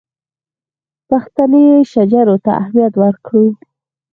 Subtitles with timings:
[1.09, 3.45] پښتني شجرو ته اهمیت ورکړو.